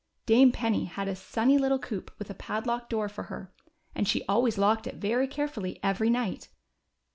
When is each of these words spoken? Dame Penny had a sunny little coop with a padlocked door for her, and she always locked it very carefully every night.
Dame 0.25 0.51
Penny 0.51 0.85
had 0.85 1.07
a 1.07 1.15
sunny 1.15 1.59
little 1.59 1.77
coop 1.77 2.11
with 2.17 2.27
a 2.31 2.33
padlocked 2.33 2.89
door 2.89 3.07
for 3.07 3.25
her, 3.25 3.53
and 3.93 4.07
she 4.07 4.25
always 4.25 4.57
locked 4.57 4.87
it 4.87 4.95
very 4.95 5.27
carefully 5.27 5.79
every 5.83 6.09
night. 6.09 6.49